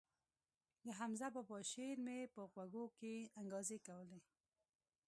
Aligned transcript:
د 0.85 0.87
حمزه 0.99 1.27
بابا 1.35 1.57
شعر 1.71 1.97
مې 2.05 2.17
په 2.33 2.41
غوږو 2.53 2.83
کښې 2.97 3.15
انګازې 3.39 3.77
کولې. 3.87 4.19